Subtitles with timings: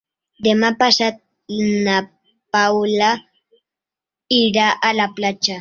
[0.45, 1.19] Demà passat
[1.89, 1.99] na
[2.57, 3.13] Paula
[4.43, 5.49] irà a la platja.